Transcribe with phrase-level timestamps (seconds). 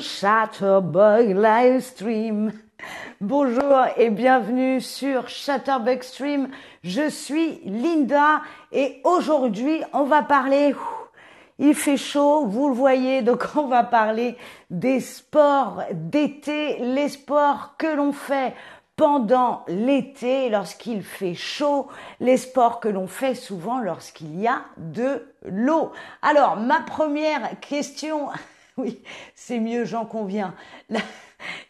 [0.00, 2.52] Chatterbug Livestream.
[3.20, 6.48] Bonjour et bienvenue sur Chatterbug Stream.
[6.84, 10.74] Je suis Linda et aujourd'hui on va parler.
[11.58, 14.36] Il fait chaud, vous le voyez, donc on va parler
[14.70, 18.54] des sports d'été, les sports que l'on fait
[18.94, 21.88] pendant l'été lorsqu'il fait chaud,
[22.20, 25.92] les sports que l'on fait souvent lorsqu'il y a de l'eau.
[26.22, 28.28] Alors, ma première question,
[28.82, 29.00] oui,
[29.34, 30.54] c'est mieux, j'en conviens.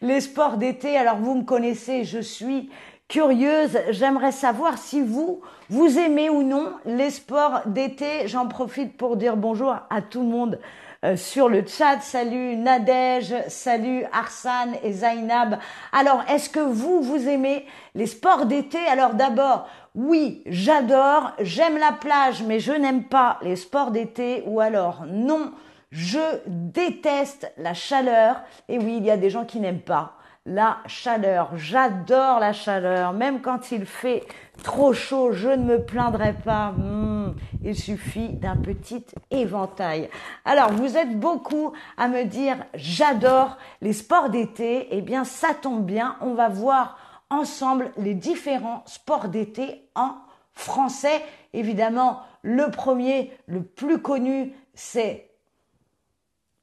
[0.01, 2.69] les sports d'été, alors vous me connaissez, je suis
[3.07, 8.27] curieuse, j'aimerais savoir si vous, vous aimez ou non les sports d'été.
[8.27, 10.59] J'en profite pour dire bonjour à tout le monde
[11.03, 11.99] euh, sur le chat.
[12.01, 15.57] Salut Nadège, salut Arsane et Zainab.
[15.91, 18.77] Alors, est-ce que vous, vous aimez les sports d'été?
[18.91, 24.43] Alors d'abord, oui, j'adore, j'aime la plage, mais je n'aime pas les sports d'été.
[24.45, 25.51] Ou alors, non,
[25.91, 28.41] je déteste la chaleur.
[28.67, 30.15] Et oui, il y a des gens qui n'aiment pas
[30.45, 31.51] la chaleur.
[31.55, 33.13] J'adore la chaleur.
[33.13, 34.23] Même quand il fait
[34.63, 36.71] trop chaud, je ne me plaindrai pas.
[36.71, 40.09] Hmm, il suffit d'un petit éventail.
[40.45, 44.87] Alors, vous êtes beaucoup à me dire j'adore les sports d'été.
[44.91, 46.17] Eh bien, ça tombe bien.
[46.21, 46.97] On va voir
[47.29, 50.15] ensemble les différents sports d'été en
[50.53, 51.21] français.
[51.53, 55.28] Évidemment, le premier, le plus connu, c'est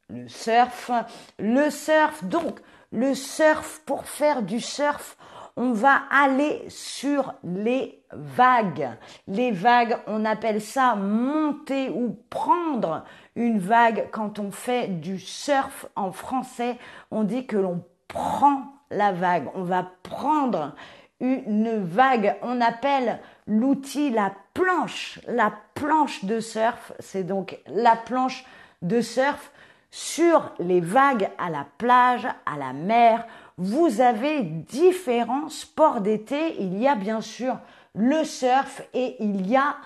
[0.08, 0.90] le surf.
[1.38, 2.60] Le surf, donc,
[2.92, 5.16] le surf, pour faire du surf,
[5.56, 8.90] on va aller sur les vagues.
[9.26, 13.04] Les vagues, on appelle ça monter ou prendre
[13.36, 14.08] une vague.
[14.12, 16.76] Quand on fait du surf en français,
[17.10, 19.48] on dit que l'on prend la vague.
[19.54, 20.74] On va prendre
[21.20, 22.36] une vague.
[22.42, 25.20] On appelle l'outil la planche.
[25.26, 28.44] La planche de surf, c'est donc la planche
[28.82, 29.50] de surf
[29.96, 33.26] sur les vagues à la plage, à la mer.
[33.56, 36.54] Vous avez différents sports d'été.
[36.60, 37.56] Il y a bien sûr
[37.94, 39.76] le surf et il y a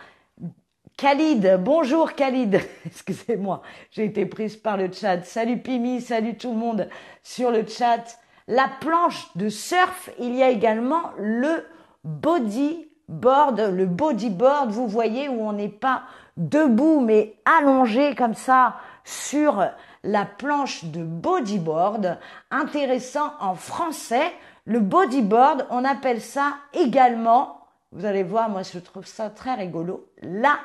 [0.97, 1.60] Khalid.
[1.60, 2.60] Bonjour Khalid.
[2.87, 3.62] Excusez-moi,
[3.93, 5.22] j'ai été prise par le chat.
[5.22, 6.88] Salut Pimi, salut tout le monde
[7.22, 8.19] sur le chat.
[8.49, 11.65] La planche de surf, il y a également le
[12.03, 13.60] bodyboard.
[13.60, 16.03] Le bodyboard, vous voyez, où on n'est pas
[16.37, 19.62] debout mais allongé comme ça sur
[20.03, 22.19] la planche de bodyboard.
[22.50, 24.33] Intéressant en français,
[24.65, 30.09] le bodyboard, on appelle ça également, vous allez voir, moi je trouve ça très rigolo,
[30.22, 30.59] la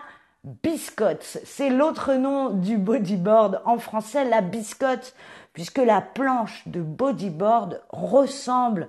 [0.43, 1.39] biscotte.
[1.43, 5.15] C'est l'autre nom du bodyboard en français, la biscotte,
[5.53, 8.87] puisque la planche de bodyboard ressemble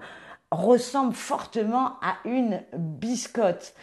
[0.50, 3.74] ressemble fortement à une biscotte.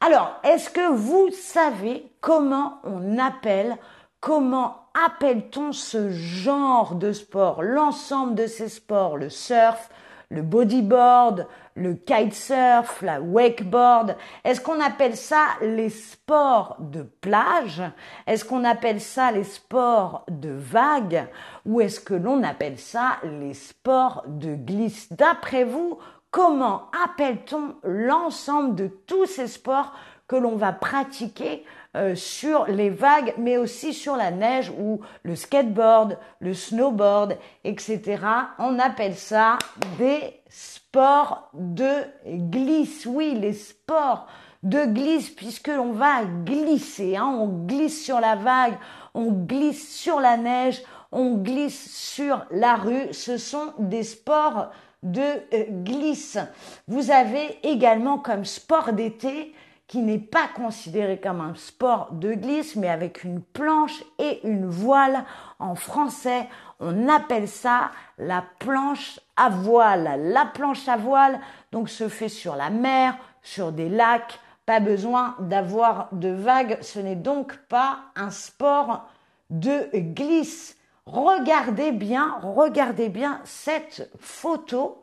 [0.00, 3.76] Alors, est-ce que vous savez comment on appelle
[4.20, 9.90] Comment appelle-t-on ce genre de sport L'ensemble de ces sports, le surf,
[10.30, 14.16] le bodyboard, le kitesurf, la wakeboard?
[14.44, 17.82] Est-ce qu'on appelle ça les sports de plage?
[18.26, 21.26] Est-ce qu'on appelle ça les sports de vague
[21.66, 25.12] Ou est-ce que l'on appelle ça les sports de glisse?
[25.12, 25.98] D'après vous,
[26.30, 29.92] comment appelle-t-on l'ensemble de tous ces sports
[30.28, 31.64] que l'on va pratiquer
[31.96, 38.18] euh, sur les vagues, mais aussi sur la neige ou le skateboard, le snowboard, etc.
[38.60, 39.58] On appelle ça
[39.98, 43.06] des sports de glisse.
[43.06, 44.28] Oui, les sports
[44.62, 47.16] de glisse, puisque l'on va glisser.
[47.16, 47.26] Hein.
[47.26, 48.78] On glisse sur la vague,
[49.14, 53.12] on glisse sur la neige, on glisse sur la rue.
[53.12, 54.70] Ce sont des sports
[55.02, 56.38] de euh, glisse.
[56.86, 59.54] Vous avez également comme sport d'été
[59.90, 64.66] qui n'est pas considéré comme un sport de glisse, mais avec une planche et une
[64.66, 65.24] voile.
[65.58, 66.46] En français,
[66.78, 70.30] on appelle ça la planche à voile.
[70.32, 71.40] La planche à voile,
[71.72, 74.38] donc, se fait sur la mer, sur des lacs.
[74.64, 76.78] Pas besoin d'avoir de vagues.
[76.82, 79.08] Ce n'est donc pas un sport
[79.50, 80.76] de glisse.
[81.04, 84.99] Regardez bien, regardez bien cette photo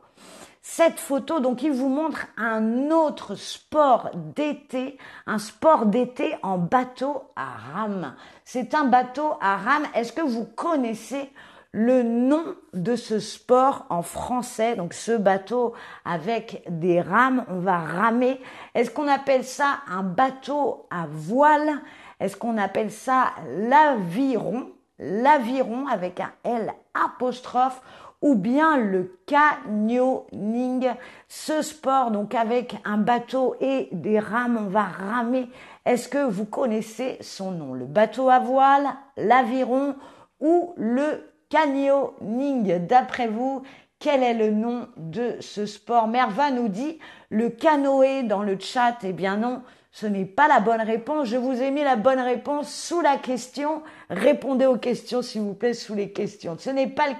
[0.70, 7.22] cette photo, donc, il vous montre un autre sport d'été, un sport d'été en bateau
[7.36, 8.14] à rame.
[8.44, 9.86] C'est un bateau à rame.
[9.94, 11.32] Est-ce que vous connaissez
[11.72, 12.44] le nom
[12.74, 15.72] de ce sport en français, donc ce bateau
[16.04, 18.38] avec des rames, on va ramer.
[18.74, 21.80] Est-ce qu'on appelle ça un bateau à voile?
[22.20, 24.68] Est-ce qu'on appelle ça l'aviron?
[24.98, 27.80] L'aviron avec un L apostrophe
[28.20, 30.90] ou bien le canyoning,
[31.28, 35.48] ce sport donc avec un bateau et des rames, on va ramer.
[35.84, 37.74] Est-ce que vous connaissez son nom?
[37.74, 39.94] Le bateau à voile, l'aviron
[40.40, 42.86] ou le canyoning?
[42.86, 43.62] D'après vous,
[44.00, 46.08] quel est le nom de ce sport?
[46.08, 46.98] Merva nous dit
[47.30, 48.96] le canoë dans le chat.
[49.02, 51.28] Eh bien non, ce n'est pas la bonne réponse.
[51.28, 53.82] Je vous ai mis la bonne réponse sous la question.
[54.10, 56.56] Répondez aux questions, s'il vous plaît, sous les questions.
[56.58, 57.14] Ce n'est pas le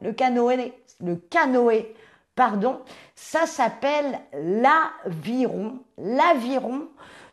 [0.00, 1.94] le canoë, le canoë,
[2.34, 2.80] pardon.
[3.14, 5.80] Ça s'appelle l'aviron.
[5.98, 6.88] L'aviron.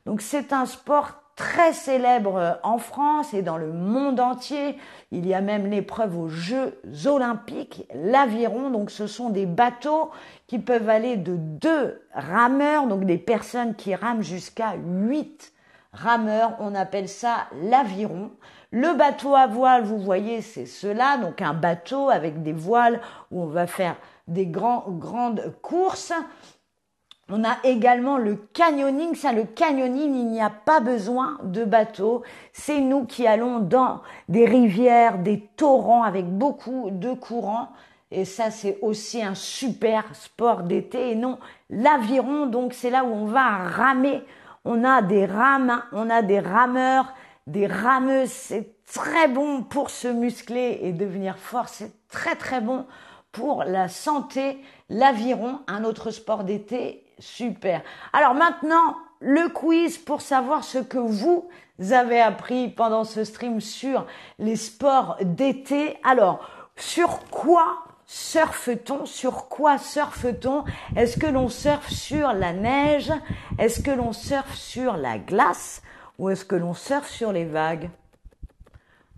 [0.06, 4.78] Donc c'est un sport très célèbre en France et dans le monde entier.
[5.12, 8.70] Il y a même l'épreuve aux Jeux olympiques, l'aviron.
[8.70, 10.12] Donc ce sont des bateaux
[10.48, 15.54] qui peuvent aller de deux rameurs, donc des personnes qui rament jusqu'à huit
[15.94, 16.56] rameurs.
[16.60, 18.32] On appelle ça l'aviron.
[18.72, 23.42] Le bateau à voile, vous voyez, c'est cela, donc un bateau avec des voiles où
[23.42, 23.98] on va faire
[24.28, 26.14] des grandes courses.
[27.34, 29.16] On a également le canyoning.
[29.16, 32.24] Ça, le canyoning, il n'y a pas besoin de bateau.
[32.52, 37.70] C'est nous qui allons dans des rivières, des torrents avec beaucoup de courants.
[38.12, 41.40] Et ça, c'est aussi un super sport d'été et non
[41.70, 42.48] l'aviron.
[42.48, 44.22] Donc, c'est là où on va ramer.
[44.66, 47.14] On a des rames, on a des rameurs,
[47.48, 48.30] des rameuses.
[48.30, 51.70] C'est très bon pour se muscler et devenir fort.
[51.70, 52.86] C'est très, très bon
[53.32, 54.62] pour la santé.
[54.90, 57.82] L'aviron, un autre sport d'été Super.
[58.14, 61.50] Alors maintenant, le quiz pour savoir ce que vous
[61.92, 64.08] avez appris pendant ce stream sur
[64.40, 65.98] les sports d'été.
[66.04, 69.06] Alors, sur quoi surfe-t-on?
[69.06, 70.64] Sur quoi surfe-t-on?
[70.96, 73.14] Est-ce que l'on surfe sur la neige?
[73.60, 75.84] Est-ce que l'on surfe sur la glace?
[76.18, 77.90] Ou est-ce que l'on surfe sur les vagues?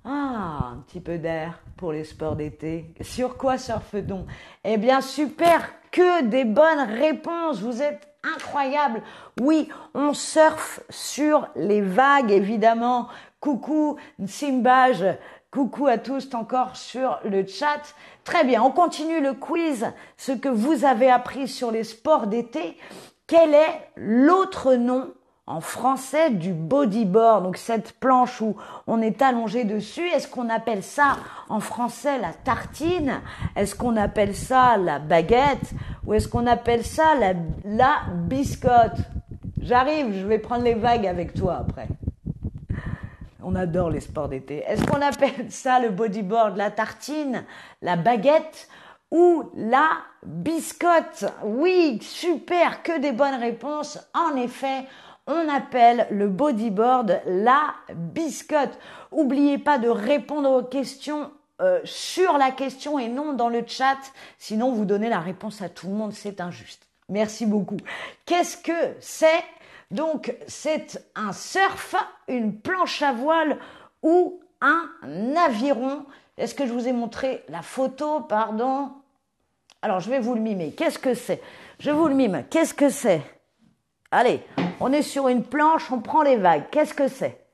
[0.05, 2.93] Ah, un petit peu d'air pour les sports d'été.
[2.99, 4.25] Sur quoi surfe-t-on?
[4.65, 7.61] Eh bien, super que des bonnes réponses.
[7.61, 9.01] Vous êtes incroyables.
[9.39, 13.07] Oui, on surfe sur les vagues, évidemment.
[13.39, 15.05] Coucou Simbage,
[15.51, 17.81] coucou à tous encore sur le chat.
[18.23, 19.87] Très bien, on continue le quiz.
[20.17, 22.77] Ce que vous avez appris sur les sports d'été.
[23.27, 25.13] Quel est l'autre nom
[25.45, 28.55] en français du bodyboard, donc cette planche où
[28.87, 31.17] on est allongé dessus, est-ce qu'on appelle ça
[31.49, 33.19] en français la tartine?
[33.55, 35.73] Est-ce qu'on appelle ça la baguette?
[36.05, 37.33] Ou est-ce qu'on appelle ça la,
[37.65, 38.97] la biscotte?
[39.61, 41.87] J'arrive, je vais prendre les vagues avec toi après.
[43.41, 44.63] On adore les sports d'été.
[44.65, 47.43] Est-ce qu'on appelle ça le bodyboard, la tartine,
[47.81, 48.69] la baguette
[49.11, 49.89] ou la
[50.25, 51.25] biscotte?
[51.43, 53.99] Oui, super, que des bonnes réponses.
[54.13, 54.85] En effet,
[55.27, 58.77] on appelle le bodyboard la biscotte.
[59.11, 61.31] Oubliez pas de répondre aux questions
[61.61, 63.97] euh, sur la question et non dans le chat,
[64.37, 66.87] sinon vous donnez la réponse à tout le monde, c'est injuste.
[67.09, 67.77] Merci beaucoup.
[68.25, 69.43] Qu'est-ce que c'est?
[69.91, 71.95] Donc c'est un surf,
[72.27, 73.59] une planche à voile
[74.01, 74.89] ou un
[75.35, 76.05] aviron.
[76.37, 78.21] Est-ce que je vous ai montré la photo?
[78.21, 78.91] Pardon.
[79.81, 80.71] Alors je vais vous le mimer.
[80.71, 81.41] Qu'est-ce que c'est?
[81.79, 82.43] Je vous le mime.
[82.49, 83.21] Qu'est-ce que c'est?
[84.09, 84.41] Allez,
[84.79, 86.63] on est sur une planche, on prend les vagues.
[86.71, 87.45] Qu'est-ce que c'est?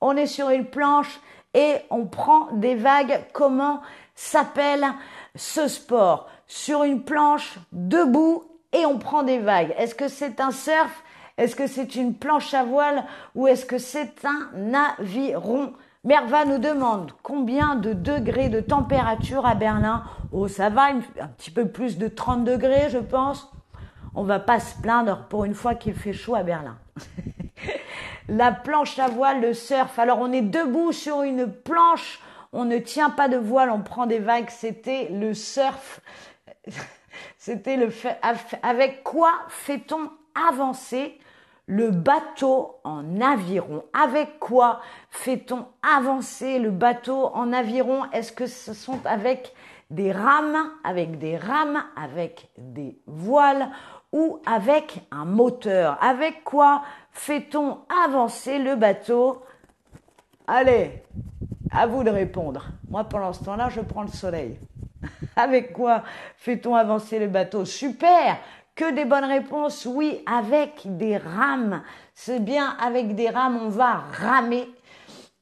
[0.00, 1.20] On est sur une planche
[1.54, 3.20] et on prend des vagues.
[3.32, 3.80] Comment
[4.14, 4.84] s'appelle
[5.34, 6.28] ce sport?
[6.46, 9.74] Sur une planche, debout et on prend des vagues.
[9.78, 11.02] Est-ce que c'est un surf?
[11.38, 13.04] Est-ce que c'est une planche à voile?
[13.34, 15.72] Ou est-ce que c'est un aviron?
[16.04, 20.02] Merva nous demande combien de degrés de température à Berlin?
[20.32, 23.50] Oh, ça va, un petit peu plus de 30 degrés, je pense
[24.14, 26.76] on va pas se plaindre pour une fois qu'il fait chaud à Berlin.
[28.28, 29.98] la planche à voile, le surf.
[29.98, 32.20] Alors on est debout sur une planche,
[32.52, 34.50] on ne tient pas de voile, on prend des vagues.
[34.50, 36.00] C'était le surf.
[37.38, 38.18] C'était le fait.
[38.62, 40.10] Avec quoi fait-on
[40.48, 41.18] avancer
[41.66, 43.84] le bateau en aviron?
[43.92, 48.04] Avec quoi fait-on avancer le bateau en aviron?
[48.12, 49.54] Est-ce que ce sont avec
[49.90, 53.68] des rames, avec des rames, avec des voiles?
[54.12, 55.98] Ou avec un moteur.
[56.02, 59.42] Avec quoi fait-on avancer le bateau?
[60.46, 61.02] Allez,
[61.70, 62.66] à vous de répondre.
[62.88, 64.58] Moi, pendant ce temps-là, je prends le soleil.
[65.36, 66.02] avec quoi
[66.36, 67.64] fait-on avancer le bateau?
[67.64, 68.36] Super
[68.74, 71.82] Que des bonnes réponses Oui, avec des rames.
[72.14, 74.68] C'est bien, avec des rames, on va ramer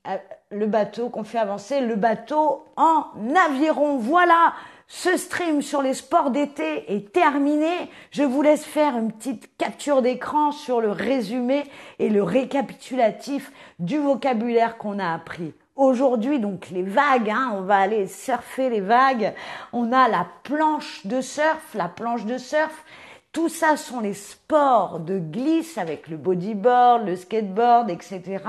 [0.06, 0.16] euh,
[0.50, 3.04] le bateau qu'on fait avancer, le bateau en
[3.48, 3.98] aviron.
[3.98, 4.54] Voilà
[4.92, 7.70] ce stream sur les sports d'été est terminé.
[8.10, 11.62] Je vous laisse faire une petite capture d'écran sur le résumé
[12.00, 15.54] et le récapitulatif du vocabulaire qu'on a appris.
[15.76, 19.32] Aujourd'hui, donc les vagues, hein, on va aller surfer les vagues.
[19.72, 22.84] On a la planche de surf, la planche de surf
[23.30, 28.42] Tout ça sont les sports de glisse avec le bodyboard, le skateboard, etc.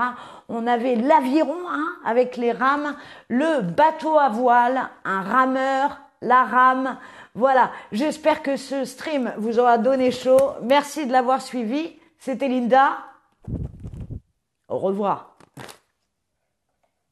[0.48, 2.96] On avait l'aviron hein, avec les rames,
[3.28, 6.98] le bateau à voile, un rameur, la rame.
[7.34, 10.52] Voilà, j'espère que ce stream vous aura donné chaud.
[10.62, 11.92] Merci de l'avoir suivi.
[12.18, 12.98] C'était Linda.
[14.68, 15.31] Au revoir.